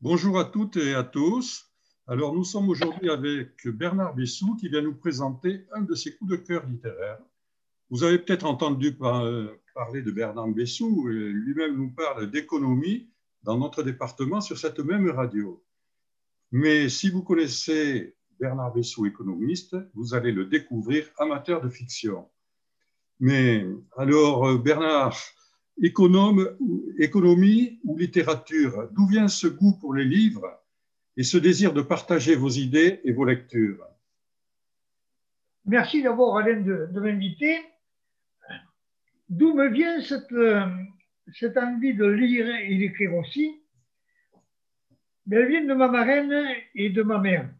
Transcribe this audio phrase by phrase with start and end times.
[0.00, 1.72] Bonjour à toutes et à tous.
[2.06, 6.30] Alors, nous sommes aujourd'hui avec Bernard Bessou qui vient nous présenter un de ses coups
[6.30, 7.18] de cœur littéraires.
[7.90, 13.10] Vous avez peut-être entendu parler de Bernard Bessou, lui-même nous parle d'économie
[13.42, 15.64] dans notre département sur cette même radio.
[16.52, 22.28] Mais si vous connaissez Bernard Bessou, économiste, vous allez le découvrir amateur de fiction.
[23.18, 25.16] Mais alors, Bernard,
[25.82, 30.60] économie ou littérature D'où vient ce goût pour les livres
[31.16, 33.84] et ce désir de partager vos idées et vos lectures?
[35.66, 37.58] Merci d'abord, Alain, de, m'inviter.
[39.28, 40.64] D'où me vient cette, euh,
[41.34, 43.60] cette envie de lire et d'écrire aussi?
[45.30, 46.32] Elle vient de ma marraine
[46.74, 47.50] et de ma mère,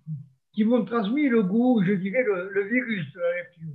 [0.52, 3.74] qui m'ont transmis le goût, je dirais, le, le virus de la lecture,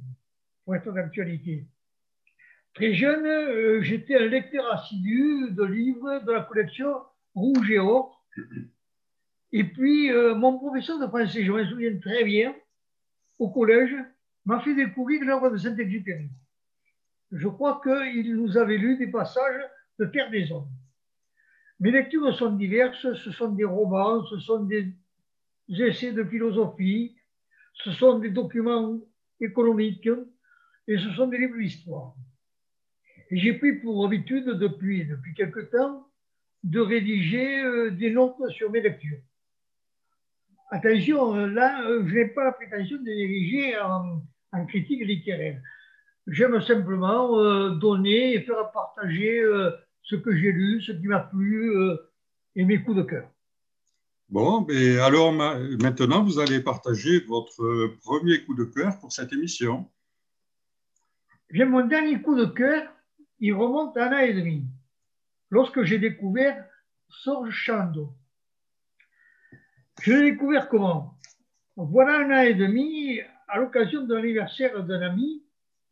[0.66, 1.68] pour être d'actualité.
[2.74, 6.92] Très jeune, euh, j'étais un lecteur assidu de livres de la collection
[7.36, 8.26] Rouge et Or.
[9.52, 12.56] Et puis, euh, mon professeur de français, je me souviens très bien,
[13.38, 13.96] au collège,
[14.46, 16.30] m'a fait découvrir l'œuvre de Saint-Exupéry.
[17.32, 19.62] Je crois qu'il nous avait lu des passages
[20.00, 20.70] de Terre des Hommes.
[21.80, 24.92] Mes lectures sont diverses, ce sont des romans, ce sont des
[25.70, 27.16] essais de philosophie,
[27.76, 29.00] ce sont des documents
[29.40, 30.10] économiques
[30.88, 32.16] et ce sont des livres d'histoire
[33.38, 36.08] j'ai pris pour habitude depuis, depuis quelque temps
[36.64, 39.20] de rédiger euh, des notes sur mes lectures.
[40.72, 44.22] Attention, euh, là, euh, je n'ai pas la prétention de diriger en,
[44.68, 45.60] critique littéraire.
[46.28, 49.42] J'aime simplement donner et faire partager
[50.04, 51.74] ce que j'ai lu, ce qui m'a plu
[52.56, 53.28] et mes coups de cœur.
[54.30, 59.90] Bon, mais alors maintenant, vous allez partager votre premier coup de cœur pour cette émission.
[61.50, 62.84] J'ai mon dernier coup de cœur
[63.40, 64.66] il remonte à un an et demi,
[65.50, 66.66] lorsque j'ai découvert
[67.10, 68.14] Sorge Chando.
[70.02, 71.18] Je l'ai découvert comment?
[71.76, 75.44] Voilà un an et demi, à l'occasion de l'anniversaire d'un ami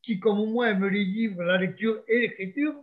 [0.01, 2.75] qui, comme moi, aime les livres, la lecture et l'écriture,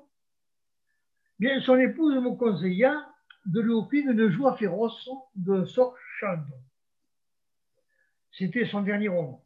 [1.38, 3.12] bien son épouse me conseilla
[3.46, 6.54] de lui offrir une joie féroce de Sorge Chando.
[8.30, 9.44] C'était son dernier roman.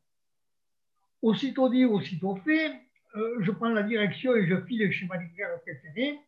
[1.23, 2.73] Aussitôt dit, aussitôt fait,
[3.15, 6.19] euh, je prends la direction et je file chez ma libraire préférée.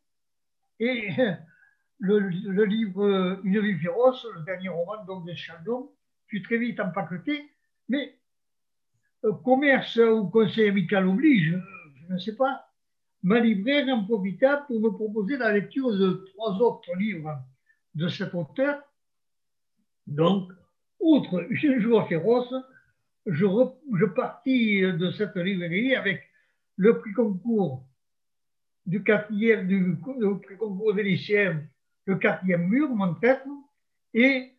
[0.81, 1.09] Et
[1.99, 5.91] le, livre Une vie féroce, le dernier roman donc, de Chaldon,
[6.29, 7.51] fut très vite empaqueté.
[7.89, 8.19] Mais
[9.25, 11.59] euh, commerce ou conseil amical oblige,
[12.09, 12.67] je ne sais pas.
[13.23, 17.39] Ma libraire en profita pour me proposer la lecture de trois autres livres
[17.95, 18.83] de cet auteur.
[20.07, 20.53] Donc,
[21.01, 22.53] outre Une joie féroce,
[23.25, 23.47] je,
[23.95, 26.23] je partis de cette librairie avec
[26.77, 27.85] le prix concours
[28.87, 31.19] du quatrième, du, prix concours des
[32.07, 33.43] le quatrième mur, mon tête,
[34.13, 34.53] et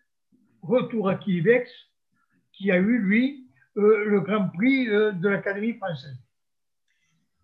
[0.61, 1.69] retour à Kivex,
[2.51, 6.17] qui a eu, lui, euh, le grand prix euh, de l'Académie française.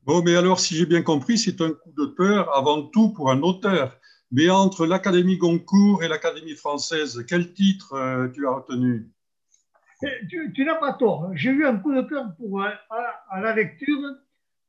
[0.03, 3.29] Bon, mais alors, si j'ai bien compris, c'est un coup de peur avant tout pour
[3.29, 3.95] un auteur.
[4.31, 9.11] Mais entre l'Académie Goncourt et l'Académie française, quel titre euh, tu as retenu?
[10.29, 11.29] Tu, n'as pas tort.
[11.35, 13.99] J'ai eu un coup de cœur pour, à la lecture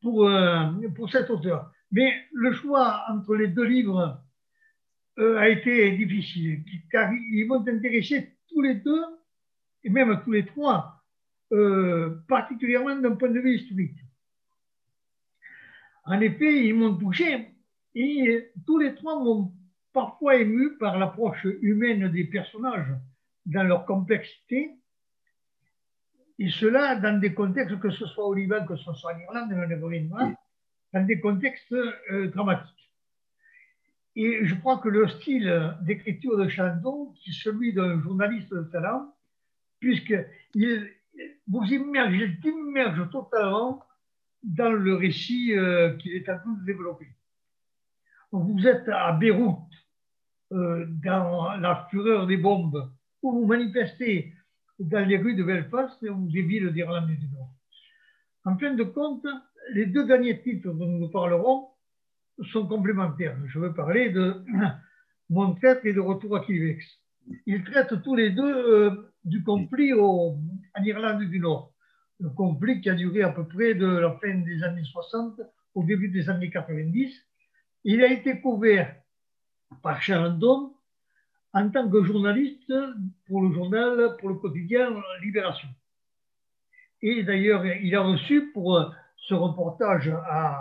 [0.03, 1.73] pour, euh, pour cet auteur.
[1.91, 4.21] Mais le choix entre les deux livres
[5.19, 9.05] euh, a été difficile, car ils vont intéresser tous les deux,
[9.85, 11.03] et même tous les trois,
[11.53, 13.99] euh, particulièrement d'un point de vue historique.
[16.05, 17.49] En effet, ils m'ont touché,
[17.95, 19.53] et tous les trois m'ont
[19.93, 22.95] parfois ému par l'approche humaine des personnages
[23.47, 24.82] dans leur complexité
[26.43, 29.53] et cela dans des contextes, que ce soit au Liban, que ce soit en Irlande,
[30.93, 32.93] dans des contextes euh, dramatiques.
[34.17, 38.65] Et je crois que le style d'écriture de Chandon, qui est celui d'un journaliste de
[38.65, 39.15] talent,
[39.79, 40.91] puisqu'il
[41.47, 43.81] vous immerge, immerge totalement
[44.43, 47.07] dans le récit euh, qu'il est en train de développer.
[48.33, 49.61] Vous êtes à Beyrouth,
[50.51, 52.91] euh, dans la fureur des bombes,
[53.23, 54.35] où vous manifestez
[54.83, 57.51] dans les rues de Belfast ou des villes d'Irlande du Nord.
[58.45, 59.27] En fin de compte,
[59.73, 61.69] les deux derniers titres dont nous parlerons
[62.53, 63.39] sont complémentaires.
[63.47, 64.43] Je veux parler de
[65.31, 66.85] Mon et de Retour à Kivex.
[67.47, 70.37] Ils traitent tous les deux euh, du conflit en
[70.85, 71.73] Irlande du Nord.
[72.19, 75.41] Le conflit qui a duré à peu près de la fin des années 60
[75.75, 77.15] au début des années 90.
[77.85, 78.95] Il a été couvert
[79.83, 80.39] par Charles
[81.55, 82.73] en tant que journaliste
[83.27, 84.91] pour le journal, pour le quotidien
[85.23, 85.69] Libération.
[87.03, 90.59] Et d'ailleurs, il a reçu pour ce reportage à,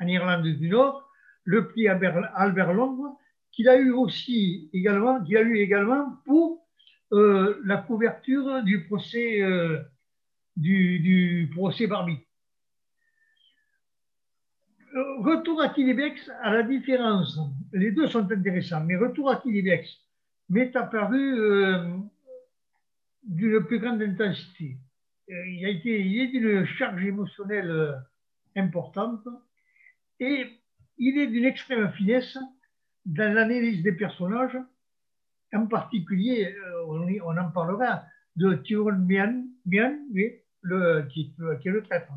[0.00, 1.06] en Irlande du Nord
[1.44, 3.16] le prix Albert, Londres
[3.52, 6.66] qu'il a eu aussi également, qu'il a eu également pour
[7.12, 9.80] euh, la couverture du procès, euh,
[10.56, 12.25] du, procès Barbie.
[14.96, 17.38] Euh, retour à Tilibex, à la différence,
[17.72, 19.88] les deux sont intéressants, mais retour à Tilibex
[20.48, 21.20] m'est apparu
[23.24, 24.78] d'une plus grande intensité.
[25.28, 28.00] Il a été, il est d'une charge émotionnelle
[28.54, 29.26] importante
[30.20, 30.46] et
[30.98, 32.38] il est d'une extrême finesse
[33.04, 34.58] dans l'analyse des personnages
[35.52, 38.04] en particulier, euh, on, en parlera
[38.36, 39.44] de Tyrone Mian,
[40.62, 42.12] le, qui, est le traître.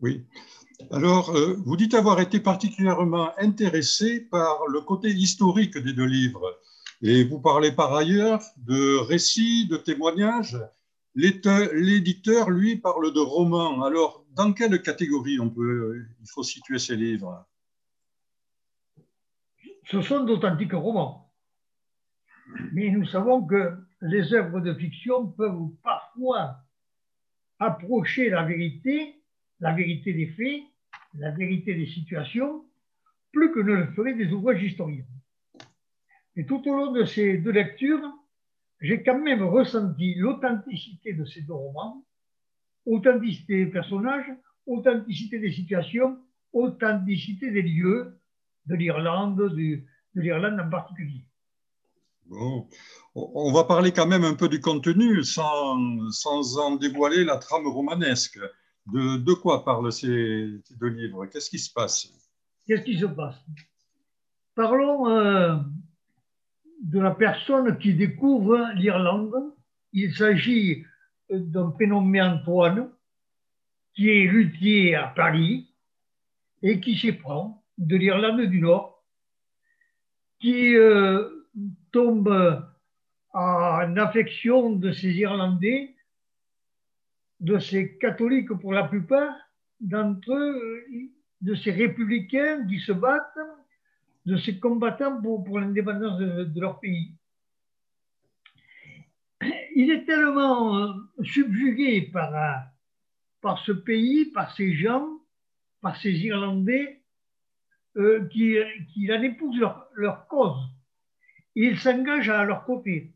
[0.00, 0.26] Oui.
[0.90, 6.58] Alors, euh, vous dites avoir été particulièrement intéressé par le côté historique des deux livres.
[7.02, 10.58] Et vous parlez par ailleurs de récits, de témoignages.
[11.14, 13.84] L'éditeur, lui, parle de romans.
[13.84, 17.46] Alors, dans quelle catégorie on peut, il faut situer ces livres?
[19.90, 21.32] Ce sont d'authentiques romans.
[22.72, 26.56] Mais nous savons que les œuvres de fiction peuvent parfois
[27.58, 29.22] approcher la vérité,
[29.60, 30.62] la vérité des faits,
[31.14, 32.64] la vérité des situations,
[33.32, 35.04] plus que ne le feraient des ouvrages historiens.
[36.36, 38.02] Et tout au long de ces deux lectures,
[38.80, 42.04] j'ai quand même ressenti l'authenticité de ces deux romans,
[42.86, 44.30] authenticité des personnages,
[44.66, 46.18] authenticité des situations,
[46.52, 48.18] authenticité des lieux,
[48.66, 49.84] de l'Irlande, de
[50.14, 51.24] l'Irlande en particulier.
[52.26, 52.68] Bon.
[53.14, 57.66] On va parler quand même un peu du contenu sans, sans en dévoiler la trame
[57.66, 58.40] romanesque.
[58.86, 61.26] De, quoi parlent ces, deux livres?
[61.26, 62.12] Qu'est-ce qui se passe?
[62.66, 63.36] Qu'est-ce qui se passe?
[64.54, 65.56] Parlons euh,
[66.82, 69.34] de la personne qui découvre l'Irlande.
[69.92, 70.84] Il s'agit
[71.30, 72.90] d'un prénommé Antoine,
[73.94, 75.72] qui est luthier à Paris
[76.62, 79.02] et qui s'éprend de l'Irlande du Nord,
[80.40, 81.46] qui euh,
[81.90, 82.62] tombe
[83.32, 85.93] en affection de ces Irlandais,
[87.44, 89.34] de ces catholiques pour la plupart,
[89.78, 90.82] d'entre eux,
[91.42, 93.38] de ces républicains qui se battent,
[94.24, 97.14] de ces combattants pour, l'indépendance de, leur pays.
[99.76, 100.92] Il est tellement euh,
[101.22, 102.32] subjugué par,
[103.42, 105.06] par ce pays, par ces gens,
[105.82, 107.02] par ces Irlandais,
[107.98, 109.60] euh, qu'il en épouse
[109.94, 110.56] leur, cause
[111.56, 113.12] il s'engage à leur côté.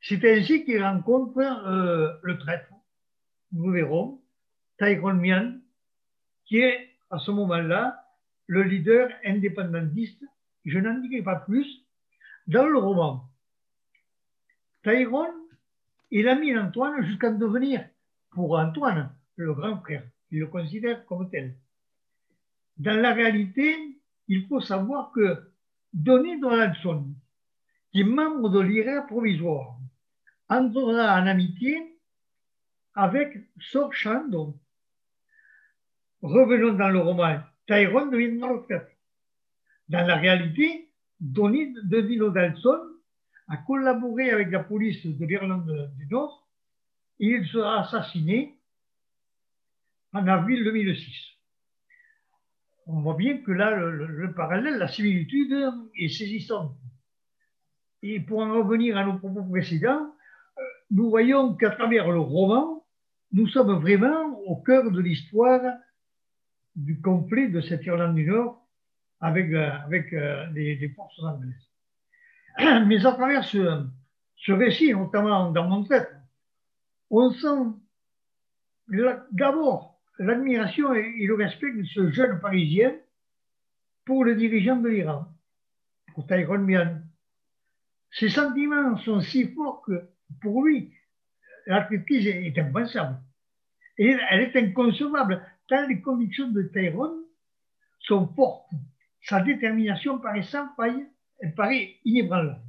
[0.00, 2.70] C'est ainsi qu'il rencontre euh, le traître,
[3.52, 4.20] nous verrons,
[4.78, 5.58] Tyrone Mian,
[6.44, 8.04] qui est à ce moment-là
[8.46, 10.24] le leader indépendantiste.
[10.64, 11.84] Je n'en dirai pas plus
[12.46, 13.28] dans le roman.
[14.82, 15.34] Tyrone,
[16.10, 17.88] il a mis Antoine jusqu'à devenir,
[18.30, 20.04] pour Antoine, le grand frère.
[20.30, 21.56] Il le considère comme tel.
[22.78, 23.76] Dans la réalité,
[24.28, 25.50] il faut savoir que
[25.92, 27.06] Donny Donaldson,
[27.90, 29.78] qui est membre de l'IRA provisoire,
[30.48, 31.95] entrera en amitié
[32.96, 34.58] avec Sor Chandon.
[36.22, 37.40] Revenons dans le roman.
[37.66, 38.96] Tyrone le fait.
[39.88, 40.90] Dans la réalité,
[41.20, 42.80] Donny de Donaldson
[43.48, 46.48] a collaboré avec la police de l'Irlande du Nord
[47.20, 48.58] et il sera assassiné
[50.12, 51.36] en avril 2006
[52.86, 55.54] on voit bien que là, le, parallèle, la similitude
[55.98, 56.76] est saisissante.
[58.02, 60.14] Et pour en revenir à nos propos précédents,
[60.58, 60.62] euh,
[60.92, 62.75] nous voyons qu'à travers le roman,
[63.32, 65.60] nous sommes vraiment au cœur de l'histoire
[66.74, 68.66] du conflit de cette Irlande du Nord
[69.20, 71.70] avec, euh, avec euh, les, forces anglaises.
[72.86, 76.10] Mais à travers ce, récit, notamment dans mon tête,
[77.10, 77.72] on sent
[79.32, 82.94] d'abord l'admiration et le respect de ce jeune Parisien
[84.04, 85.26] pour le dirigeant de l'Iran,
[86.14, 87.00] pour Tyrone Mian.
[88.12, 90.08] Ses sentiments sont si forts que
[90.40, 90.92] pour lui,
[91.66, 93.18] l'athlétisme est impensable.
[93.98, 97.22] Et elle est inconcevable, tant les convictions de Tyrone
[98.00, 98.70] sont fortes.
[99.22, 101.06] Sa détermination paraît sans faille,
[101.40, 102.60] elle paraît inébranlable.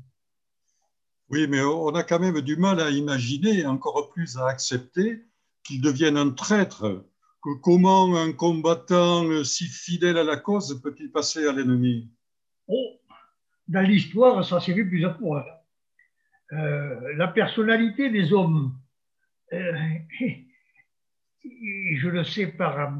[1.29, 5.23] Oui, mais on a quand même du mal à imaginer, encore plus à accepter
[5.63, 7.03] qu'il devienne un traître
[7.61, 12.09] comment un combattant si fidèle à la cause peut-il passer à l'ennemi?
[12.67, 12.99] Oh,
[13.67, 15.45] Dans l'histoire, ça s'est vu plusieurs fois.
[16.53, 18.73] Euh, la personnalité des hommes,
[19.51, 20.37] je
[22.07, 22.93] le sais par,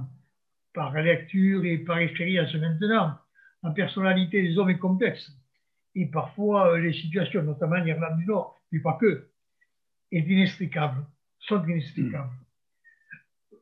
[0.74, 3.18] par lecture et par expérience maintenant,
[3.63, 5.32] la personnalité des hommes est complexe.
[5.96, 9.27] Et parfois, euh, les situations, notamment en Irlande du Nord, mais pas que,
[10.12, 11.04] est inextricable,
[11.39, 12.30] sont inextricables.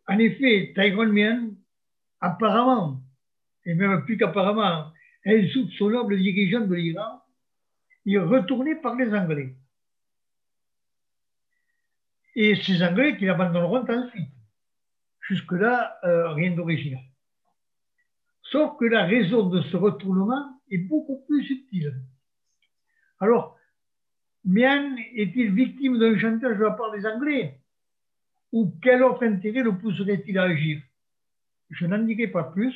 [0.07, 1.49] En effet, Tyrone Mian,
[2.19, 3.01] apparemment,
[3.65, 4.91] et même plus qu'apparemment,
[5.25, 7.21] insoupçonnable dirigeant de l'Iran,
[8.05, 9.55] est retourné par les Anglais.
[12.35, 14.29] Et ces Anglais qui l'abandonneront ensuite.
[15.21, 17.03] Jusque-là, euh, rien d'original.
[18.43, 21.95] Sauf que la raison de ce retournement est beaucoup plus subtile.
[23.19, 23.57] Alors,
[24.43, 27.59] Mian est-il victime d'un chantage de la part des Anglais?
[28.51, 30.81] Ou quel autre intérêt le pousserait-il à agir?
[31.71, 32.75] Je n'en dirai pas plus.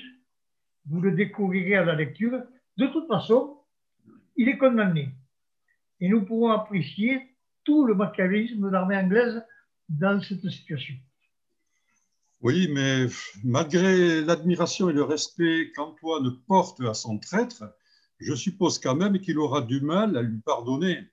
[0.88, 2.42] Vous le découvrirez à la lecture.
[2.78, 3.60] De toute façon,
[4.36, 5.10] il est condamné.
[6.00, 7.22] Et nous pourrons apprécier
[7.64, 9.46] tout le machiavélisme de l'armée anglaise
[9.90, 10.96] dans cette situation.
[12.42, 13.08] Oui, mais
[13.44, 17.64] malgré l'admiration et le respect qu'Antoine porte à son traître,
[18.20, 21.10] je suppose quand même qu'il aura du mal à lui pardonner.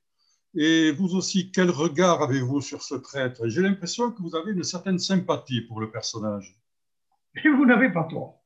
[0.54, 3.49] Et vous aussi, quel regard avez-vous sur ce traître?
[3.49, 6.56] J'ai l'impression que vous avez une certaine sympathie pour le personnage.
[7.35, 8.42] Et vous n'avez pas tort.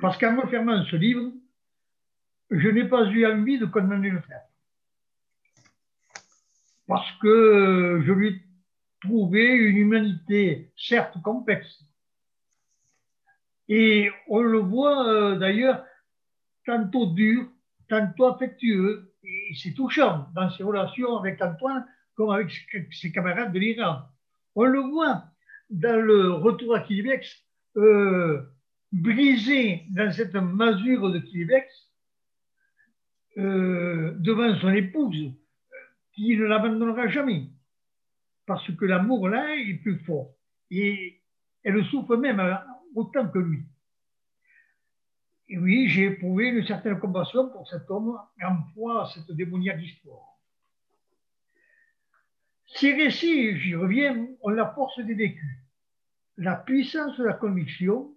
[0.00, 1.32] Parce qu'en refermant ce livre,
[2.50, 4.46] je n'ai pas eu envie de condamner le traître.
[6.86, 8.42] Parce que je lui
[9.00, 11.84] trouver une humanité certes complexe.
[13.68, 15.84] Et on le voit euh, d'ailleurs
[16.66, 17.46] tantôt dur,
[17.88, 22.50] tantôt affectueux, et c'est touchant dans ses relations avec Antoine comme avec
[22.92, 24.02] ses camarades de l'Iran.
[24.54, 25.24] On le voit
[25.70, 27.44] dans le retour à Kilibex,
[27.76, 28.42] euh,
[28.92, 31.90] brisé dans cette masure de Kilibex
[33.38, 35.32] euh, devant son épouse,
[36.12, 37.50] qui ne l'abandonnera jamais
[38.50, 40.34] parce que l'amour là est plus fort.
[40.72, 41.22] Et
[41.62, 42.42] elle souffre même
[42.96, 43.62] autant que lui.
[45.50, 50.40] Oui, j'ai éprouvé une certaine compassion pour cet homme en proie à cette démoniaque histoire.
[52.74, 55.58] Ces récits, j'y reviens, ont la force des vécus,
[56.36, 58.12] la puissance de la conviction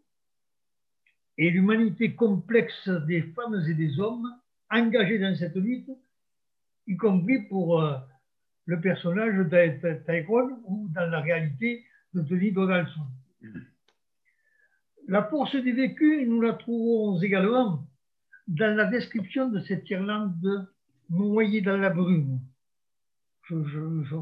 [1.37, 4.35] et l'humanité complexe des femmes et des hommes
[4.71, 5.91] engagés dans cette lutte,
[6.87, 7.99] y compris pour euh,
[8.65, 13.01] le personnage de Tyrone ou dans la réalité de Denis Donaldson.
[15.07, 17.85] La force des vécus, nous la trouvons également
[18.47, 20.67] dans la description de cette Irlande
[21.09, 22.39] noyée dans la brume.
[23.49, 24.15] Je,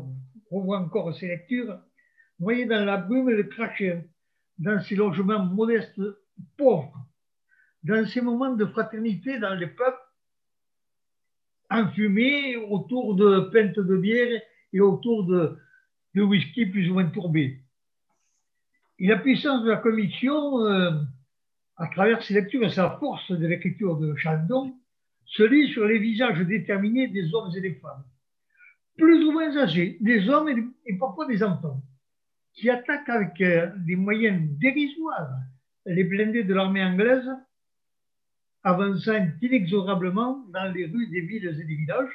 [0.49, 1.79] revois encore ces lectures.
[2.39, 4.09] Noyée dans la brume, elle crachait
[4.57, 6.01] dans ses logements modestes,
[6.57, 6.97] pauvres,
[7.83, 10.10] dans ces moments de fraternité dans les peuples
[11.71, 14.41] enfumé autour de pentes de bière
[14.73, 15.57] et autour de,
[16.15, 17.59] whisky plus ou moins tourbé.
[18.99, 20.91] Et la puissance de la conviction, euh,
[21.77, 24.75] à travers ses lectures et sa force de l'écriture de Chandon,
[25.25, 28.03] se lit sur les visages déterminés des hommes et des femmes,
[28.97, 30.49] plus ou moins âgés, des hommes
[30.85, 31.81] et, parfois des enfants,
[32.53, 35.29] qui attaquent avec euh, des moyens dérisoires
[35.85, 37.27] les blindés de l'armée anglaise
[38.63, 42.13] avançant inexorablement dans les rues des villes et des villages,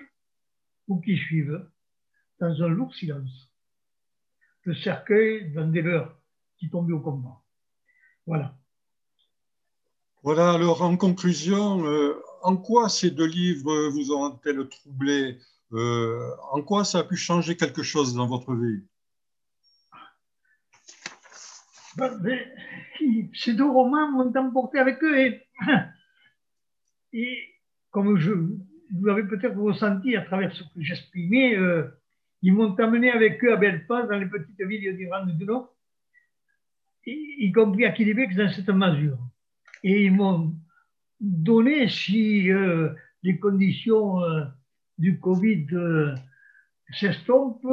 [0.88, 1.66] ou qui suivent,
[2.40, 3.50] dans un lourd silence,
[4.64, 6.16] le cercueil d'un des leurs
[6.58, 7.42] qui tombait au combat.
[8.26, 8.54] Voilà.
[10.22, 15.38] Voilà, alors en conclusion, euh, en quoi ces deux livres vous ont-elles troublé
[15.72, 18.82] euh, En quoi ça a pu changer quelque chose dans votre vie?
[21.96, 22.38] Ben, ben,
[23.34, 25.46] Ces deux romans m'ont emporté avec eux et
[27.18, 27.38] Et
[27.92, 31.84] comme vous l'avez peut-être ressenti à travers ce que j'exprimais, euh,
[32.42, 35.74] ils m'ont amené avec eux à Belfast, dans les petites villes d'Irlande du Nord,
[37.06, 39.16] y compris à Québec dans cette mesure.
[39.82, 40.54] Et ils m'ont
[41.18, 42.90] donné, si euh,
[43.22, 44.44] les conditions euh,
[44.98, 45.68] du Covid
[46.92, 47.66] s'estompent,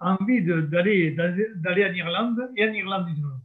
[0.00, 3.40] envie d'aller en Irlande et en Irlande du Nord.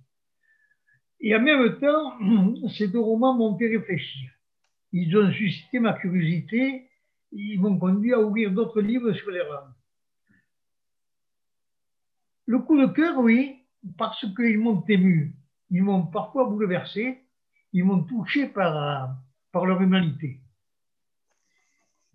[1.21, 4.34] Et en même temps, ces deux romans m'ont fait réfléchir
[4.97, 6.89] ils ont suscité ma curiosité,
[7.33, 9.73] ils m'ont conduit à ouvrir d'autres livres sur les rangs.
[12.45, 13.57] Le coup de cœur, oui,
[13.97, 15.35] parce qu'ils m'ont ému,
[15.69, 17.25] ils m'ont parfois bouleversé,
[17.73, 19.17] ils m'ont touché par,
[19.51, 20.39] par leur humanité.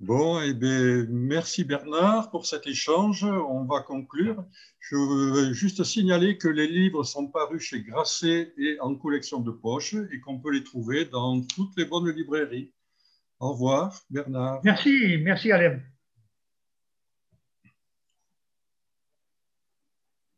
[0.00, 3.22] Bon, eh bien, merci Bernard pour cet échange.
[3.22, 4.42] On va conclure.
[4.78, 9.50] Je veux juste signaler que les livres sont parus chez Grasset et en collection de
[9.50, 12.72] poche et qu'on peut les trouver dans toutes les bonnes librairies.
[13.40, 14.62] Au revoir, Bernard.
[14.64, 15.80] Merci, merci Alain.